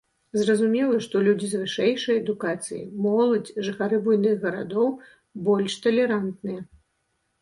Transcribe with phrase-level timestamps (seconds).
[0.43, 4.89] Зразумела, што людзі з вышэйшай адукацыяй, моладзь, жыхары буйных гарадоў
[5.49, 6.61] больш талерантныя.